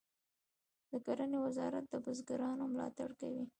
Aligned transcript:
د 0.89 0.91
کرنې 1.05 1.37
وزارت 1.45 1.85
د 1.89 1.93
بزګرانو 2.05 2.63
ملاتړ 2.73 3.09
کوي 3.21 3.43